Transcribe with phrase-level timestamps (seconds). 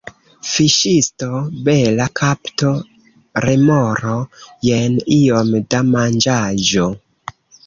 [0.51, 1.27] Fiŝisto:
[1.67, 2.71] "Bela kapto,
[3.47, 4.15] remoro.
[4.71, 6.89] Jen iom da manĝaĵo."